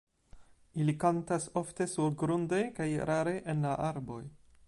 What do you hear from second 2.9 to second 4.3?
rare en la arboj.